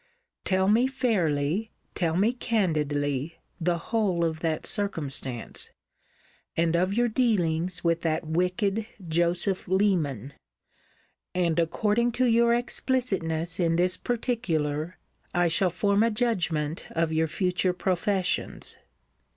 [0.45, 5.69] Tell me fairly, tell me candidly, the whole of that circumstance;
[6.57, 10.33] and of your dealings with that wicked Joseph Leman;
[11.35, 14.97] and, according to your explicitness in this particular,
[15.35, 18.77] I shall form a judgment of your future professions.